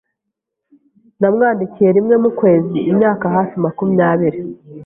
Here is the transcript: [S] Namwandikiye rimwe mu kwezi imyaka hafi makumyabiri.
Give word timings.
[S] 0.03 0.03
Namwandikiye 1.19 1.89
rimwe 1.97 2.15
mu 2.23 2.29
kwezi 2.39 2.77
imyaka 2.91 3.25
hafi 3.35 3.55
makumyabiri. 3.63 4.39